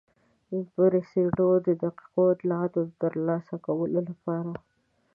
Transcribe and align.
بریسټو 0.75 1.49
د 1.65 1.67
دقیقو 1.83 2.21
اطلاعاتو 2.33 2.79
د 2.85 2.89
ترلاسه 3.03 3.55
کولو 3.65 3.99
لپاره. 4.09 4.51